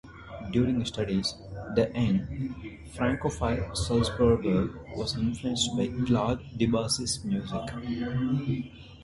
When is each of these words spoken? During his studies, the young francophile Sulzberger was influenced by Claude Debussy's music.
During 0.49 0.79
his 0.79 0.87
studies, 0.89 1.35
the 1.75 1.91
young 1.93 2.79
francophile 2.95 3.69
Sulzberger 3.75 4.97
was 4.97 5.15
influenced 5.15 5.77
by 5.77 5.89
Claude 6.07 6.43
Debussy's 6.57 7.23
music. 7.23 8.71